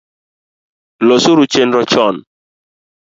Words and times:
Losuru 1.07 1.43
chenro 1.53 1.81
chon 1.91 2.15